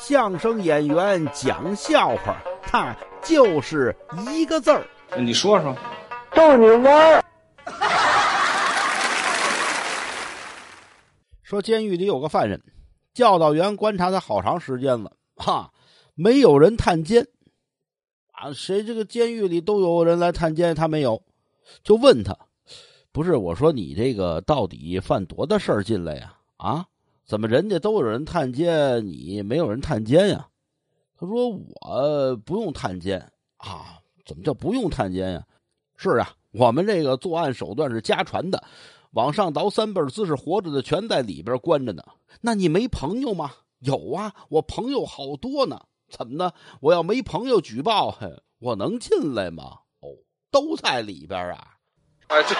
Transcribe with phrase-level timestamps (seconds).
[0.00, 3.94] 相声演员讲笑话，他就是
[4.32, 4.86] 一个字儿。
[5.18, 5.76] 你说说，
[6.34, 7.24] 逗你玩儿。
[11.42, 12.62] 说监狱里有个犯人，
[13.12, 15.72] 教导员观察他好长时间了，哈，
[16.14, 17.26] 没有人探监
[18.32, 18.52] 啊。
[18.52, 21.22] 谁这个监狱里都有人来探监，他没有，
[21.82, 22.36] 就问他，
[23.10, 26.36] 不是我说你这个到底犯多大事儿进来呀？
[26.58, 26.86] 啊？
[27.28, 30.48] 怎么人家都有人探监，你没有人探监呀？
[31.20, 31.48] 他说
[31.82, 33.20] ：“我不用探监
[33.58, 35.44] 啊，怎么叫不用探监呀？
[35.94, 38.64] 是啊，我们这个作案手段是家传的，
[39.10, 42.02] 往上倒三辈姿势活着的全在里边关着呢。
[42.40, 43.52] 那你没朋友吗？
[43.80, 45.78] 有啊，我朋友好多呢。
[46.08, 46.50] 怎么呢？
[46.80, 48.18] 我要没朋友举报，
[48.58, 49.80] 我能进来吗？
[50.00, 50.08] 哦，
[50.50, 51.74] 都在里边啊。
[52.28, 52.54] 哎，对。